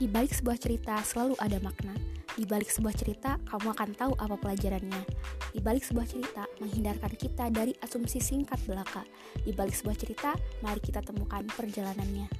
Di 0.00 0.08
balik 0.08 0.32
sebuah 0.32 0.56
cerita 0.56 0.96
selalu 1.04 1.36
ada 1.44 1.60
makna. 1.60 1.92
Di 2.32 2.48
balik 2.48 2.72
sebuah 2.72 2.96
cerita, 2.96 3.36
kamu 3.44 3.76
akan 3.76 3.90
tahu 3.92 4.12
apa 4.16 4.32
pelajarannya. 4.40 5.04
Di 5.52 5.60
balik 5.60 5.84
sebuah 5.84 6.08
cerita, 6.08 6.48
menghindarkan 6.56 7.12
kita 7.20 7.52
dari 7.52 7.76
asumsi 7.84 8.16
singkat 8.16 8.56
belaka. 8.64 9.04
Di 9.44 9.52
balik 9.52 9.76
sebuah 9.76 10.00
cerita, 10.00 10.32
mari 10.64 10.80
kita 10.80 11.04
temukan 11.04 11.44
perjalanannya. 11.52 12.32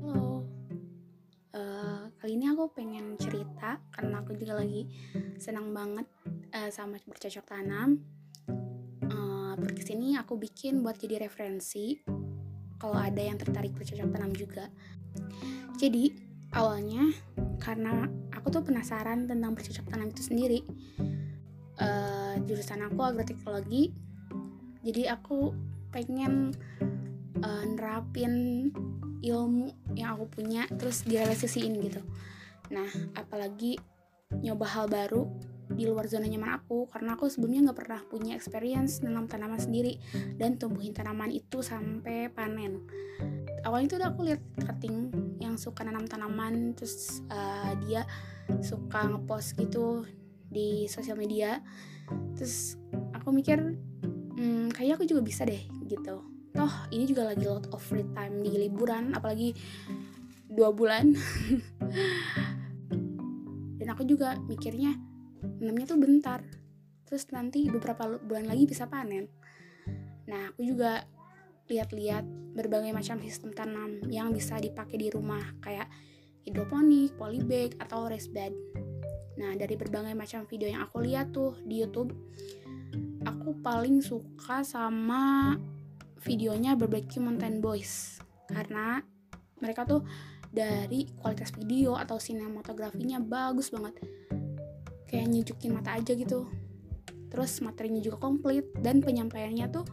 Halo, 0.00 0.48
Eh, 1.52 2.02
kali 2.16 2.40
ini 2.40 2.48
aku 2.48 2.72
pengen 2.72 3.20
cerita 3.20 3.76
karena 3.92 4.24
aku 4.24 4.32
juga 4.32 4.64
lagi 4.64 4.88
senang 5.36 5.76
banget 5.76 6.08
eh, 6.54 6.70
sama 6.70 6.98
bercocok 7.02 7.46
tanam. 7.46 8.00
Ini 9.90 10.22
aku 10.22 10.38
bikin 10.38 10.86
buat 10.86 11.02
jadi 11.02 11.26
referensi 11.26 11.98
kalau 12.78 12.94
ada 12.94 13.18
yang 13.18 13.34
tertarik 13.34 13.74
bercocok 13.74 14.06
tanam 14.06 14.30
juga. 14.30 14.70
Jadi 15.82 16.14
awalnya 16.54 17.10
karena 17.58 18.06
aku 18.30 18.54
tuh 18.54 18.62
penasaran 18.62 19.26
tentang 19.26 19.50
bercocok 19.50 19.82
tanam 19.90 20.14
itu 20.14 20.22
sendiri. 20.22 20.62
Eh, 21.82 22.34
jurusan 22.46 22.86
aku 22.86 23.02
agroteknologi, 23.02 23.90
jadi 24.86 25.18
aku 25.18 25.58
pengen 25.90 26.54
eh, 27.42 27.64
nerapin 27.66 28.70
ilmu 29.20 29.74
yang 29.98 30.16
aku 30.16 30.40
punya 30.40 30.64
terus 30.80 31.04
direalisasiin 31.04 31.76
gitu 31.84 32.00
nah 32.72 32.88
apalagi 33.18 33.76
nyoba 34.40 34.64
hal 34.64 34.86
baru 34.88 35.28
di 35.70 35.86
luar 35.86 36.10
zona 36.10 36.26
nyaman 36.26 36.58
aku 36.58 36.90
karena 36.90 37.14
aku 37.14 37.30
sebelumnya 37.30 37.70
nggak 37.70 37.78
pernah 37.78 38.00
punya 38.10 38.34
experience 38.34 39.06
nanam 39.06 39.30
tanaman 39.30 39.62
sendiri 39.62 40.02
dan 40.34 40.58
tumbuhin 40.58 40.90
tanaman 40.90 41.30
itu 41.30 41.62
sampai 41.62 42.26
panen. 42.32 42.82
Awalnya 43.62 43.86
itu 43.86 43.96
aku 44.02 44.20
lihat 44.26 44.42
cutting 44.58 45.14
yang 45.38 45.54
suka 45.60 45.86
nanam 45.86 46.10
tanaman 46.10 46.74
terus 46.74 47.22
uh, 47.30 47.76
dia 47.86 48.02
suka 48.64 49.06
ngepost 49.06 49.54
gitu 49.60 50.02
di 50.50 50.90
sosial 50.90 51.14
media. 51.14 51.62
Terus 52.34 52.74
aku 53.14 53.30
mikir 53.30 53.78
hmm, 54.34 54.74
kayaknya 54.74 54.98
aku 54.98 55.06
juga 55.06 55.22
bisa 55.22 55.46
deh 55.46 55.62
gitu. 55.86 56.26
Toh 56.50 56.74
ini 56.90 57.06
juga 57.06 57.30
lagi 57.30 57.46
lot 57.46 57.70
of 57.70 57.78
free 57.78 58.10
time 58.10 58.42
di 58.42 58.58
liburan 58.58 59.14
apalagi 59.14 59.54
dua 60.50 60.74
bulan. 60.74 61.14
Dan 63.78 63.86
aku 63.88 64.04
juga 64.04 64.36
mikirnya 64.44 65.09
nanamnya 65.40 65.86
tuh 65.88 66.00
bentar. 66.00 66.40
Terus 67.08 67.26
nanti 67.34 67.66
beberapa 67.66 68.18
bulan 68.22 68.46
lagi 68.46 68.66
bisa 68.68 68.86
panen. 68.86 69.26
Nah 70.30 70.54
aku 70.54 70.62
juga 70.62 71.02
lihat-lihat 71.70 72.26
berbagai 72.58 72.90
macam 72.90 73.22
sistem 73.22 73.54
tanam 73.54 74.02
yang 74.10 74.34
bisa 74.34 74.58
dipakai 74.58 74.98
di 74.98 75.08
rumah 75.08 75.54
kayak 75.62 75.86
hidroponik, 76.42 77.14
polybag, 77.14 77.78
atau 77.78 78.10
raised 78.10 78.34
bed. 78.34 78.50
Nah, 79.40 79.56
dari 79.56 79.78
berbagai 79.78 80.12
macam 80.12 80.44
video 80.44 80.68
yang 80.68 80.84
aku 80.84 81.00
lihat 81.00 81.32
tuh 81.32 81.56
di 81.64 81.80
YouTube, 81.80 82.12
aku 83.24 83.56
paling 83.64 84.04
suka 84.04 84.60
sama 84.66 85.56
videonya 86.20 86.76
Barbecue 86.76 87.22
Mountain 87.22 87.62
Boys. 87.64 88.20
Karena 88.50 89.00
mereka 89.62 89.86
tuh 89.86 90.04
dari 90.50 91.06
kualitas 91.16 91.54
video 91.54 91.94
atau 91.94 92.18
sinematografinya 92.18 93.22
bagus 93.22 93.70
banget 93.70 93.94
kayak 95.10 95.26
nyujukin 95.26 95.74
mata 95.74 95.98
aja 95.98 96.14
gitu. 96.14 96.46
Terus 97.30 97.58
materinya 97.58 97.98
juga 97.98 98.22
komplit 98.22 98.70
dan 98.78 99.02
penyampaiannya 99.02 99.66
tuh 99.74 99.86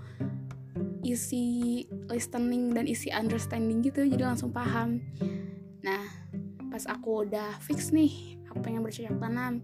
isi 1.02 1.86
listening 2.12 2.76
dan 2.78 2.86
isi 2.86 3.10
understanding 3.10 3.82
gitu 3.82 4.06
jadi 4.06 4.30
langsung 4.30 4.54
paham. 4.54 5.02
Nah 5.82 6.06
pas 6.70 6.86
aku 6.86 7.26
udah 7.26 7.58
fix 7.64 7.90
nih 7.90 8.38
aku 8.52 8.62
pengen 8.62 8.86
bercocok 8.86 9.18
tanam 9.18 9.64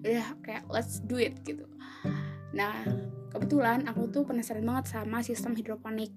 udah 0.00 0.36
kayak 0.40 0.64
let's 0.72 1.04
do 1.04 1.20
it 1.20 1.36
gitu. 1.44 1.68
Nah 2.56 2.72
kebetulan 3.28 3.84
aku 3.90 4.08
tuh 4.08 4.22
penasaran 4.24 4.64
banget 4.64 4.94
sama 4.94 5.20
sistem 5.20 5.52
hidroponik. 5.58 6.12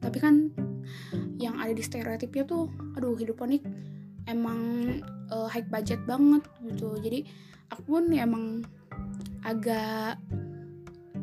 Tapi 0.00 0.18
kan 0.22 0.54
yang 1.36 1.58
ada 1.60 1.74
di 1.74 1.82
stereotipnya 1.82 2.46
tuh 2.46 2.70
aduh 2.94 3.18
hidroponik 3.18 3.66
emang 4.30 4.60
uh, 5.34 5.50
high 5.50 5.66
budget 5.66 5.98
banget 6.06 6.46
gitu. 6.62 6.94
Jadi 7.02 7.26
aku 7.70 7.82
pun 7.86 8.04
ya 8.12 8.26
emang 8.26 8.62
agak 9.42 10.18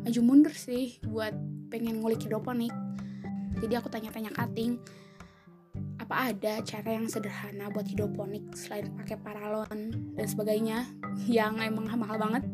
maju 0.04 0.20
mundur 0.20 0.54
sih 0.54 1.00
buat 1.08 1.32
pengen 1.72 2.00
ngulik 2.00 2.24
hidroponik. 2.28 2.72
Jadi 3.60 3.74
aku 3.76 3.88
tanya-tanya 3.88 4.32
cutting 4.36 4.76
apa 5.96 6.30
ada 6.30 6.60
cara 6.60 7.00
yang 7.00 7.08
sederhana 7.08 7.72
buat 7.72 7.88
hidroponik 7.88 8.52
selain 8.52 8.92
pakai 8.92 9.16
paralon 9.16 10.12
dan 10.12 10.26
sebagainya 10.28 10.84
yang 11.28 11.56
emang 11.60 11.88
mahal 11.96 12.20
banget? 12.20 12.44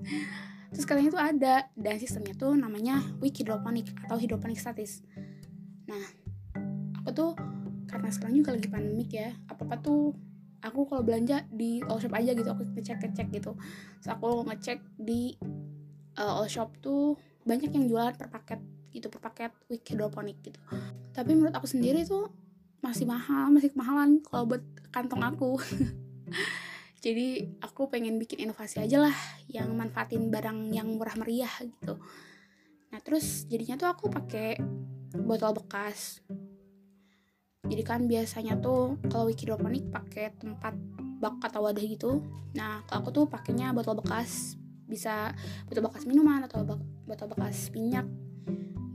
Terus 0.71 0.87
katanya 0.87 1.11
tuh 1.11 1.23
ada 1.23 1.55
dan 1.75 1.97
sistemnya 1.99 2.39
tuh 2.39 2.55
namanya 2.55 3.03
weak 3.19 3.43
hidroponik 3.43 3.91
atau 4.07 4.17
hidroponik 4.17 4.55
statis. 4.57 5.03
Nah 5.91 6.05
aku 7.03 7.11
tuh 7.11 7.31
karena 7.91 8.09
sekarang 8.15 8.39
juga 8.39 8.55
lagi 8.55 8.71
pandemik 8.71 9.11
ya 9.11 9.35
apa 9.51 9.67
apa 9.67 9.77
tuh 9.83 10.15
aku 10.61 10.89
kalau 10.89 11.03
belanja 11.05 11.45
di 11.49 11.81
all 11.89 12.01
shop 12.01 12.13
aja 12.17 12.37
gitu 12.37 12.49
aku 12.49 12.63
ngecek 12.77 13.01
ngecek 13.01 13.29
gitu. 13.33 13.53
Terus 14.01 14.09
aku 14.13 14.45
ngecek 14.47 14.79
di 15.01 15.35
uh, 16.21 16.41
all 16.41 16.49
shop 16.49 16.77
tuh 16.85 17.17
banyak 17.45 17.73
yang 17.73 17.89
jualan 17.89 18.15
per 18.17 18.29
paket 18.29 18.61
gitu 18.91 19.07
per 19.09 19.21
paket 19.23 19.53
weak 19.73 19.85
hidroponik 19.89 20.39
gitu. 20.45 20.61
Tapi 21.17 21.31
menurut 21.33 21.55
aku 21.57 21.67
sendiri 21.67 22.05
tuh 22.05 22.29
masih 22.81 23.05
mahal 23.05 23.53
masih 23.53 23.73
kemahalan 23.73 24.21
kalau 24.25 24.45
buat 24.49 24.63
kantong 24.93 25.25
aku. 25.25 25.57
Jadi 27.05 27.57
aku 27.65 27.89
pengen 27.89 28.21
bikin 28.21 28.45
inovasi 28.45 28.85
aja 28.85 29.01
lah 29.01 29.17
yang 29.49 29.73
manfaatin 29.73 30.29
barang 30.29 30.69
yang 30.77 31.01
murah 31.01 31.17
meriah 31.17 31.53
gitu. 31.65 31.97
Nah 32.93 33.01
terus 33.01 33.49
jadinya 33.49 33.81
tuh 33.81 33.89
aku 33.89 34.13
pakai 34.13 34.61
botol 35.17 35.57
bekas 35.57 36.21
jadi 37.71 37.87
kan 37.87 38.11
biasanya 38.11 38.59
tuh 38.59 38.99
kalau 39.07 39.31
hidroponik 39.31 39.95
pakai 39.95 40.35
tempat 40.35 40.75
bak 41.23 41.39
atau 41.47 41.71
wadah 41.71 41.87
gitu. 41.87 42.19
Nah 42.59 42.83
aku 42.91 43.15
tuh 43.15 43.25
pakainya 43.31 43.71
botol 43.71 43.95
bekas. 44.03 44.59
Bisa 44.91 45.31
botol 45.71 45.87
bekas 45.87 46.03
minuman 46.03 46.43
atau 46.51 46.67
botol 47.07 47.31
bekas 47.31 47.71
minyak. 47.71 48.11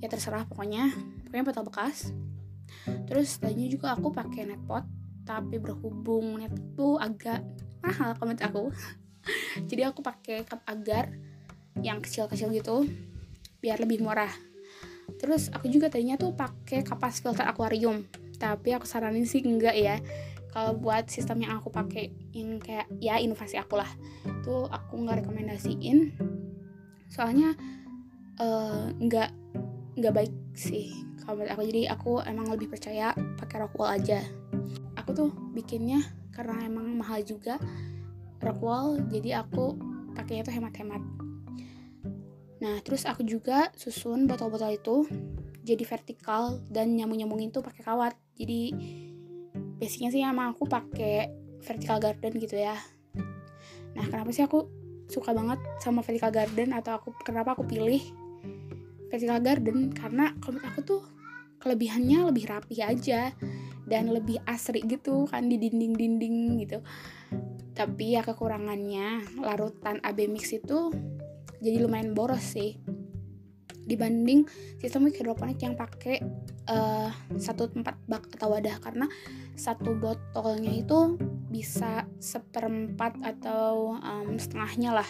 Ya 0.03 0.11
terserah 0.11 0.43
pokoknya. 0.43 0.91
Pokoknya 1.23 1.45
botol 1.47 1.63
bekas. 1.71 2.11
Terus 3.07 3.39
tadinya 3.39 3.71
juga 3.71 3.95
aku 3.95 4.11
pakai 4.11 4.43
net 4.43 4.59
pot 4.67 4.83
tapi 5.23 5.57
berhubung 5.57 6.37
net 6.43 6.51
tuh 6.75 6.99
agak 6.99 7.47
mahal 7.79 8.11
komentar 8.19 8.51
aku. 8.51 8.75
Jadi 9.71 9.87
aku 9.87 10.03
pakai 10.03 10.43
cup 10.43 10.59
agar 10.67 11.15
yang 11.79 12.03
kecil-kecil 12.03 12.51
gitu 12.51 12.83
biar 13.63 13.79
lebih 13.79 14.03
murah. 14.03 14.35
Terus 15.15 15.47
aku 15.55 15.71
juga 15.71 15.87
tadinya 15.87 16.19
tuh 16.19 16.35
pakai 16.35 16.83
kapas 16.83 17.23
filter 17.23 17.47
akuarium 17.47 18.03
tapi 18.35 18.75
aku 18.75 18.87
saranin 18.87 19.27
sih 19.27 19.43
enggak 19.43 19.75
ya. 19.75 19.97
Kalau 20.55 20.79
buat 20.79 21.11
sistem 21.11 21.43
yang 21.43 21.59
aku 21.59 21.67
pakai 21.67 22.15
yang 22.31 22.63
kayak 22.63 22.87
ya 23.03 23.19
inovasi 23.19 23.59
aku 23.59 23.75
lah 23.75 23.89
tuh 24.43 24.71
aku 24.71 25.03
nggak 25.03 25.25
rekomendasiin. 25.25 26.15
Soalnya 27.11 27.55
uh, 28.39 28.87
nggak 28.95 29.29
nggak 29.99 30.13
baik 30.15 30.33
sih 30.55 30.95
kalau 31.23 31.43
menurut 31.43 31.51
aku. 31.55 31.63
Jadi 31.67 31.81
aku 31.91 32.11
emang 32.23 32.47
lebih 32.47 32.71
percaya 32.71 33.11
pakai 33.35 33.67
Rockwell 33.67 33.99
aja. 33.99 34.23
Aku 34.95 35.11
tuh 35.11 35.29
bikinnya 35.51 35.99
karena 36.31 36.67
emang 36.67 36.87
mahal 36.95 37.23
juga 37.23 37.59
Rockwell 38.39 38.99
jadi 39.11 39.43
aku 39.43 39.75
pakainya 40.15 40.47
tuh 40.47 40.55
hemat-hemat. 40.55 41.03
Nah 42.63 42.79
terus 42.79 43.03
aku 43.03 43.27
juga 43.27 43.75
susun 43.75 44.23
botol-botol 44.23 44.71
itu 44.71 44.95
jadi 45.65 45.83
vertikal 45.83 46.61
dan 46.69 46.95
nyambung-nyambungin 46.95 47.51
tuh 47.51 47.65
pakai 47.65 47.83
kawat 47.83 48.13
jadi 48.35 48.75
basicnya 49.79 50.09
sih 50.11 50.21
emang 50.23 50.55
aku 50.55 50.67
pakai 50.67 51.31
vertical 51.63 51.99
garden 52.03 52.35
gitu 52.39 52.59
ya. 52.59 52.75
Nah 53.95 54.05
kenapa 54.11 54.29
sih 54.35 54.43
aku 54.43 54.67
suka 55.07 55.31
banget 55.31 55.59
sama 55.79 56.03
vertical 56.03 56.33
garden 56.33 56.75
atau 56.75 56.99
aku 56.99 57.15
kenapa 57.23 57.55
aku 57.55 57.63
pilih 57.63 58.03
vertical 59.07 59.39
garden? 59.39 59.95
Karena 59.95 60.35
kalau 60.43 60.59
aku 60.61 60.79
tuh 60.83 61.01
kelebihannya 61.63 62.27
lebih 62.29 62.45
rapi 62.51 62.83
aja 62.83 63.31
dan 63.87 64.11
lebih 64.11 64.41
asri 64.45 64.83
gitu 64.83 65.25
kan 65.29 65.47
di 65.47 65.55
dinding-dinding 65.55 66.61
gitu. 66.65 66.79
Tapi 67.75 68.15
ya 68.15 68.21
kekurangannya 68.23 69.39
larutan 69.39 69.99
AB 70.03 70.31
mix 70.31 70.51
itu 70.55 70.91
jadi 71.63 71.81
lumayan 71.81 72.11
boros 72.11 72.55
sih. 72.55 72.75
Dibanding 73.85 74.49
sistem 74.81 75.07
hidroponik 75.13 75.61
yang 75.61 75.77
pakai 75.77 76.17
uh, 76.69 77.09
satu 77.37 77.69
tempat 77.69 77.95
bak 78.09 78.29
atau 78.37 78.53
wadah 78.53 78.77
karena 78.81 79.05
satu 79.55 79.95
botolnya 79.95 80.73
itu 80.73 81.15
bisa 81.49 82.09
seperempat 82.19 83.15
atau 83.23 83.95
um, 83.97 84.35
setengahnya 84.35 85.01
lah. 85.01 85.09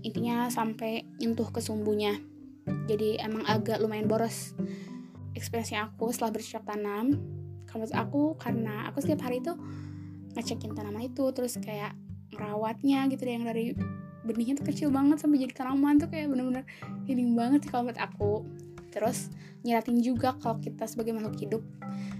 Intinya 0.00 0.48
sampai 0.48 1.04
nyentuh 1.20 1.50
ke 1.50 1.60
sumbunya. 1.60 2.16
Jadi 2.86 3.18
emang 3.18 3.42
agak 3.48 3.82
lumayan 3.82 4.06
boros 4.06 4.54
ekspresi 5.34 5.74
aku 5.74 6.12
setelah 6.14 6.38
bercocok 6.38 6.64
tanam. 6.64 7.06
Kalau 7.66 7.86
aku 7.94 8.22
karena 8.38 8.90
aku 8.90 9.02
setiap 9.02 9.26
hari 9.26 9.42
itu 9.42 9.54
ngecekin 10.34 10.74
tanaman 10.74 11.10
itu 11.10 11.24
terus 11.34 11.58
kayak 11.58 11.94
merawatnya 12.30 13.10
gitu 13.10 13.26
deh 13.26 13.34
yang 13.34 13.46
dari 13.46 13.74
benihnya 14.22 14.62
tuh 14.62 14.66
kecil 14.70 14.88
banget 14.94 15.18
sampai 15.18 15.42
jadi 15.42 15.54
tanaman 15.54 15.98
tuh 15.98 16.08
kayak 16.12 16.30
bener-bener 16.30 16.64
healing 17.08 17.34
banget 17.34 17.66
sih 17.66 17.70
kalau 17.72 17.88
menurut 17.88 18.00
aku 18.00 18.30
terus 18.90 19.30
nyeratin 19.62 20.02
juga 20.02 20.34
kalau 20.38 20.58
kita 20.58 20.84
sebagai 20.84 21.14
makhluk 21.14 21.38
hidup 21.40 21.62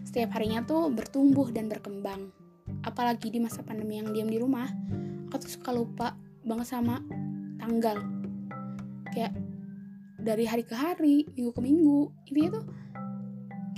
setiap 0.06 0.34
harinya 0.34 0.64
tuh 0.64 0.90
bertumbuh 0.90 1.50
dan 1.54 1.70
berkembang. 1.70 2.34
Apalagi 2.86 3.30
di 3.30 3.38
masa 3.42 3.62
pandemi 3.62 4.00
yang 4.00 4.10
diam 4.14 4.30
di 4.30 4.38
rumah 4.40 4.66
aku 5.30 5.46
tuh 5.46 5.52
suka 5.54 5.70
lupa 5.70 6.18
banget 6.42 6.66
sama 6.74 6.98
tanggal. 7.62 8.02
Kayak 9.14 9.38
dari 10.20 10.44
hari 10.44 10.66
ke 10.66 10.74
hari 10.74 11.24
minggu 11.32 11.52
ke 11.54 11.60
minggu 11.62 11.98
intinya 12.28 12.50
tuh 12.60 12.64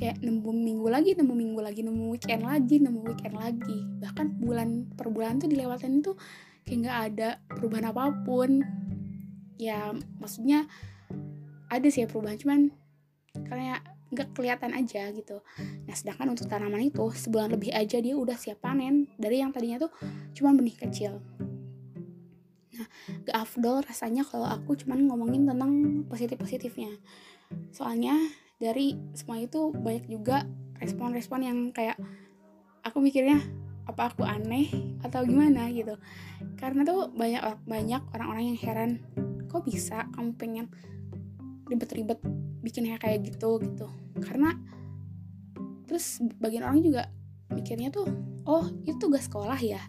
kayak 0.00 0.18
nemu 0.18 0.50
minggu 0.50 0.88
lagi 0.90 1.14
nemu 1.14 1.30
minggu 1.30 1.60
lagi 1.62 1.80
nemu 1.86 2.04
weekend 2.10 2.42
lagi 2.42 2.76
nemu 2.80 3.00
weekend 3.04 3.36
lagi. 3.36 3.78
Bahkan 4.00 4.26
bulan 4.40 4.68
per 4.96 5.12
bulan 5.12 5.38
tuh 5.38 5.52
dilewatin 5.52 6.00
itu 6.00 6.16
kayak 6.64 6.78
nggak 6.88 6.98
ada 7.12 7.28
perubahan 7.52 7.92
apa 7.92 8.10
pun. 8.24 8.64
Ya 9.60 9.92
maksudnya 10.18 10.64
ada 11.68 11.88
sih 11.92 12.04
ya 12.04 12.08
perubahan 12.08 12.40
cuman 12.40 12.60
karena 13.52 13.84
nggak 14.12 14.32
kelihatan 14.32 14.72
aja 14.72 15.12
gitu. 15.12 15.44
Nah 15.84 15.93
sedangkan 15.93 16.32
untuk 16.32 16.49
tanaman 16.49 16.88
itu 16.88 17.04
sebulan 17.12 17.52
lebih 17.52 17.69
aja 17.76 18.00
dia 18.00 18.16
udah 18.16 18.37
siap 18.37 18.64
panen 18.64 19.12
dari 19.20 19.44
yang 19.44 19.52
tadinya 19.52 19.76
tuh 19.84 19.93
cuma 20.32 20.56
benih 20.56 20.76
kecil. 20.76 21.20
Nah, 22.72 22.88
gak 23.28 23.37
afdol 23.37 23.84
rasanya 23.84 24.25
kalau 24.25 24.49
aku 24.49 24.72
cuman 24.81 25.04
ngomongin 25.04 25.44
tentang 25.44 26.04
positif-positifnya. 26.08 26.96
Soalnya 27.69 28.16
dari 28.56 28.96
semua 29.12 29.37
itu 29.37 29.69
banyak 29.76 30.08
juga 30.08 30.48
respon-respon 30.81 31.40
yang 31.44 31.58
kayak 31.76 32.00
aku 32.81 33.05
mikirnya 33.05 33.44
apa 33.84 34.08
aku 34.08 34.25
aneh 34.25 34.72
atau 35.05 35.20
gimana 35.28 35.69
gitu. 35.69 36.00
Karena 36.56 36.81
tuh 36.88 37.12
banyak 37.12 37.44
banyak 37.69 38.02
orang-orang 38.16 38.56
yang 38.56 38.58
heran, 38.64 38.90
kok 39.52 39.69
bisa 39.69 40.08
kamu 40.16 40.32
pengen 40.40 40.66
ribet-ribet 41.72 42.20
bikinnya 42.60 43.00
kayak 43.00 43.32
gitu 43.32 43.58
gitu. 43.64 43.88
Karena 44.20 44.54
terus 45.88 46.20
bagian 46.40 46.69
orang 46.69 46.84
juga 46.84 47.08
mikirnya 47.52 47.92
tuh, 47.92 48.08
oh 48.44 48.69
itu 48.84 48.96
tugas 49.00 49.26
sekolah 49.28 49.58
ya? 49.60 49.80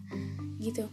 Gitu. 0.59 0.87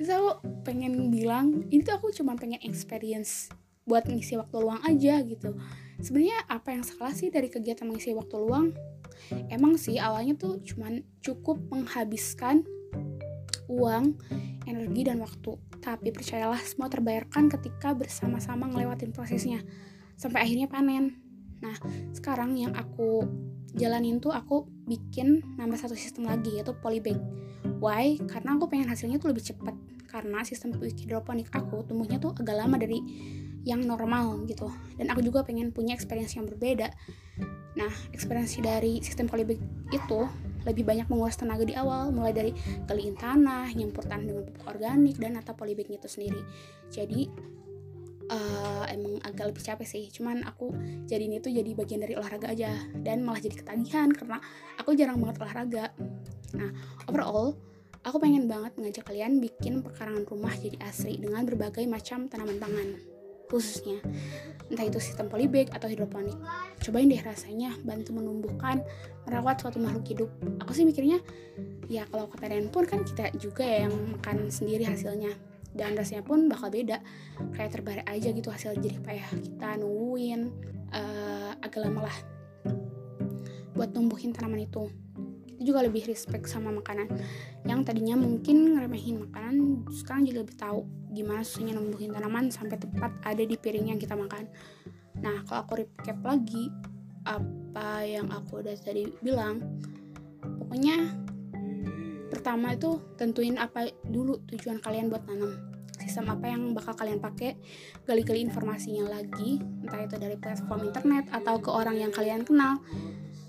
Terus 0.00 0.10
aku 0.16 0.30
pengen 0.64 1.12
bilang 1.12 1.68
ini 1.68 1.84
tuh 1.84 1.96
aku 1.96 2.08
cuma 2.12 2.36
pengen 2.36 2.60
experience 2.64 3.52
buat 3.84 4.06
ngisi 4.06 4.38
waktu 4.38 4.56
luang 4.60 4.80
aja 4.86 5.20
gitu. 5.24 5.56
Sebenarnya 6.00 6.46
apa 6.48 6.72
yang 6.72 6.84
salah 6.86 7.12
sih 7.12 7.28
dari 7.28 7.52
kegiatan 7.52 7.84
mengisi 7.84 8.16
waktu 8.16 8.36
luang? 8.40 8.72
Emang 9.52 9.76
sih 9.76 10.00
awalnya 10.00 10.38
tuh 10.38 10.62
cuman 10.64 11.04
cukup 11.20 11.60
menghabiskan 11.68 12.64
uang 13.68 14.16
energi 14.64 15.02
dan 15.04 15.20
waktu. 15.20 15.58
Tapi 15.80 16.08
percayalah 16.12 16.60
semua 16.64 16.88
terbayarkan 16.88 17.52
ketika 17.52 17.92
bersama-sama 17.92 18.68
ngelewatin 18.72 19.12
prosesnya 19.12 19.60
sampai 20.20 20.44
akhirnya 20.44 20.68
panen. 20.68 21.16
Nah 21.64 21.72
sekarang 22.12 22.52
yang 22.60 22.76
aku 22.76 23.24
jalanin 23.72 24.20
tuh 24.20 24.36
aku 24.36 24.68
bikin 24.84 25.40
nambah 25.56 25.80
satu 25.80 25.96
sistem 25.96 26.28
lagi 26.28 26.60
yaitu 26.60 26.76
polybag. 26.84 27.16
Why? 27.80 28.20
Karena 28.28 28.60
aku 28.60 28.68
pengen 28.68 28.92
hasilnya 28.92 29.16
tuh 29.16 29.32
lebih 29.32 29.40
cepat 29.40 29.72
karena 30.10 30.44
sistem 30.44 30.76
hidroponik 30.76 31.48
aku 31.54 31.86
tumbuhnya 31.86 32.20
tuh 32.20 32.36
agak 32.36 32.60
lama 32.60 32.76
dari 32.76 33.00
yang 33.64 33.80
normal 33.80 34.44
gitu. 34.44 34.68
Dan 35.00 35.08
aku 35.08 35.24
juga 35.24 35.40
pengen 35.40 35.72
punya 35.72 35.96
experience 35.96 36.36
yang 36.36 36.44
berbeda. 36.44 36.92
Nah 37.80 37.92
experience 38.12 38.60
dari 38.60 39.00
sistem 39.00 39.24
polybag 39.24 39.56
itu 39.88 40.20
lebih 40.68 40.84
banyak 40.84 41.08
menguras 41.08 41.40
tenaga 41.40 41.64
di 41.64 41.72
awal. 41.72 42.12
Mulai 42.12 42.32
dari 42.36 42.52
galiin 42.84 43.16
tanah 43.16 43.72
nyampur 43.72 44.04
tanah 44.04 44.24
dengan 44.28 44.44
pupuk 44.44 44.66
organik 44.68 45.16
dan 45.16 45.40
atau 45.40 45.56
polybagnya 45.56 45.96
itu 45.96 46.08
sendiri. 46.10 46.42
Jadi 46.92 47.30
uh, 48.30 48.86
emang 48.86 49.18
agak 49.26 49.50
lebih 49.50 49.62
capek 49.66 49.86
sih. 49.86 50.04
Cuman 50.14 50.46
aku 50.46 50.70
jadi 51.04 51.26
ini 51.26 51.42
tuh 51.42 51.50
jadi 51.50 51.74
bagian 51.74 52.00
dari 52.00 52.14
olahraga 52.14 52.54
aja. 52.54 52.72
Dan 52.94 53.26
malah 53.26 53.42
jadi 53.42 53.58
ketagihan 53.58 54.14
karena 54.14 54.38
aku 54.78 54.94
jarang 54.94 55.18
banget 55.18 55.42
olahraga. 55.42 55.84
Nah 56.54 56.70
overall 57.10 57.58
Aku 58.00 58.16
pengen 58.16 58.48
banget 58.48 58.72
mengajak 58.80 59.12
kalian 59.12 59.44
bikin 59.44 59.84
pekarangan 59.84 60.24
rumah 60.24 60.56
jadi 60.56 60.72
asri 60.88 61.20
dengan 61.20 61.44
berbagai 61.44 61.84
macam 61.84 62.32
tanaman 62.32 62.56
pangan 62.56 62.96
khususnya. 63.52 64.00
Entah 64.72 64.86
itu 64.88 65.02
sistem 65.02 65.28
polybag 65.28 65.68
atau 65.74 65.90
hidroponik. 65.90 66.38
Cobain 66.80 67.10
deh 67.10 67.20
rasanya 67.20 67.76
bantu 67.84 68.16
menumbuhkan 68.16 68.80
merawat 69.28 69.60
suatu 69.60 69.82
makhluk 69.82 70.06
hidup. 70.06 70.30
Aku 70.64 70.72
sih 70.72 70.88
mikirnya 70.88 71.20
ya 71.92 72.08
kalau 72.08 72.30
kepedean 72.30 72.72
pun 72.72 72.88
kan 72.88 73.04
kita 73.04 73.34
juga 73.36 73.66
ya 73.66 73.90
yang 73.90 73.94
makan 74.16 74.48
sendiri 74.48 74.86
hasilnya 74.86 75.34
dan 75.80 75.96
rasanya 75.96 76.20
pun 76.20 76.44
bakal 76.52 76.68
beda. 76.68 77.00
Kayak 77.56 77.80
terbarik 77.80 78.04
aja 78.04 78.28
gitu 78.28 78.52
hasil 78.52 78.76
jadi 78.76 79.00
payah 79.00 79.32
kita 79.40 79.80
nungguin 79.80 80.52
uh, 80.92 81.56
agak 81.64 81.88
lama 81.88 82.04
lah 82.04 82.16
buat 83.72 83.96
tumbuhin 83.96 84.36
tanaman 84.36 84.68
itu. 84.68 84.92
Itu 85.56 85.72
juga 85.72 85.80
lebih 85.88 86.04
respect 86.04 86.52
sama 86.52 86.68
makanan. 86.68 87.08
Yang 87.64 87.80
tadinya 87.88 88.20
mungkin 88.20 88.76
ngeremehin 88.76 89.24
makanan 89.24 89.88
sekarang 89.88 90.28
jadi 90.28 90.44
lebih 90.44 90.56
tahu 90.60 90.84
gimana 91.16 91.40
susahnya 91.40 91.80
numbuhin 91.80 92.12
tanaman 92.12 92.52
sampai 92.52 92.76
tepat 92.76 93.16
ada 93.24 93.40
di 93.40 93.56
piring 93.56 93.96
yang 93.96 94.00
kita 94.00 94.12
makan. 94.12 94.44
Nah 95.24 95.40
kalau 95.48 95.64
aku 95.64 95.72
recap 95.80 96.20
lagi 96.20 96.68
apa 97.24 98.04
yang 98.04 98.28
aku 98.28 98.60
udah 98.64 98.76
tadi 98.80 99.08
bilang 99.20 99.60
pokoknya 100.40 101.12
pertama 102.32 102.72
itu 102.72 102.96
tentuin 103.20 103.60
apa 103.60 103.92
dulu 104.08 104.40
tujuan 104.48 104.80
kalian 104.80 105.12
buat 105.12 105.28
nanam 105.28 105.69
sistem 106.00 106.32
apa 106.32 106.48
yang 106.48 106.72
bakal 106.72 106.96
kalian 106.96 107.20
pakai 107.20 107.60
gali-gali 108.08 108.42
informasinya 108.42 109.06
lagi 109.12 109.60
entah 109.84 110.00
itu 110.02 110.16
dari 110.16 110.36
platform 110.40 110.88
internet 110.88 111.28
atau 111.30 111.60
ke 111.60 111.70
orang 111.70 112.00
yang 112.00 112.10
kalian 112.10 112.42
kenal. 112.42 112.80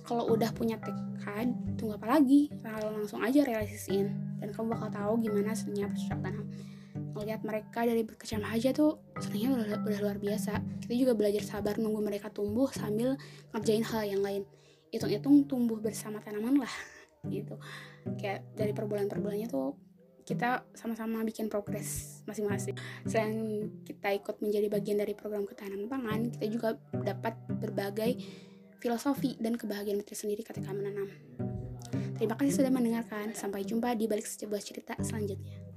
Kalau 0.04 0.28
udah 0.28 0.52
punya 0.52 0.76
tekad 0.82 1.56
tunggu 1.80 1.96
apa 1.96 2.20
lagi? 2.20 2.52
Langsung 2.62 3.24
aja 3.24 3.42
realisasiin 3.48 4.38
dan 4.44 4.52
kamu 4.52 4.76
bakal 4.76 4.90
tahu 4.92 5.14
gimana 5.24 5.56
seninya 5.56 5.88
bercocok 5.88 6.20
tanam 6.20 6.46
melihat 7.16 7.42
mereka 7.44 7.84
dari 7.84 8.04
berkecamah 8.08 8.52
aja 8.56 8.72
tuh 8.72 9.00
senangnya 9.20 9.50
udah, 9.56 9.78
udah 9.84 10.00
luar 10.02 10.18
biasa. 10.18 10.54
Kita 10.84 10.94
juga 10.96 11.14
belajar 11.16 11.44
sabar 11.44 11.76
nunggu 11.78 12.02
mereka 12.04 12.32
tumbuh 12.32 12.72
sambil 12.72 13.20
ngerjain 13.52 13.84
hal 13.84 14.04
yang 14.08 14.22
lain. 14.24 14.44
Hitung-hitung 14.92 15.48
tumbuh 15.48 15.80
bersama 15.80 16.20
tanaman 16.24 16.64
lah 16.64 16.74
gitu. 17.34 17.60
Kayak 18.20 18.48
dari 18.56 18.72
per 18.76 18.88
bulan 18.88 19.08
per 19.08 19.20
bulannya 19.20 19.48
tuh 19.48 19.76
kita 20.24 20.66
sama-sama 20.78 21.22
bikin 21.26 21.50
progres 21.50 22.22
masing-masing. 22.30 22.78
Selain 23.06 23.68
kita 23.86 24.14
ikut 24.14 24.40
menjadi 24.40 24.68
bagian 24.70 24.98
dari 25.02 25.14
program 25.18 25.46
ketahanan 25.50 25.90
pangan, 25.90 26.32
kita 26.34 26.46
juga 26.50 26.70
dapat 26.92 27.38
berbagai 27.50 28.18
filosofi 28.82 29.38
dan 29.38 29.58
kebahagiaan 29.58 30.02
itu 30.02 30.18
sendiri 30.18 30.42
ketika 30.42 30.74
menanam. 30.74 31.10
Terima 32.18 32.38
kasih 32.38 32.62
sudah 32.62 32.70
mendengarkan. 32.70 33.34
Sampai 33.34 33.66
jumpa 33.66 33.98
di 33.98 34.06
balik 34.06 34.30
sebuah 34.30 34.62
cerita 34.62 34.94
selanjutnya. 35.02 35.71